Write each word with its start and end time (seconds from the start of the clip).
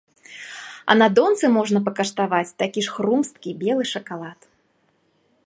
А 0.93 0.95
на 1.01 1.07
донцы 1.19 1.45
можна 1.57 1.77
пакаштаваць 1.89 2.55
такі 2.63 2.79
ж 2.87 2.95
хрумсткі 2.97 3.49
белы 3.65 3.83
шакалад. 3.93 4.39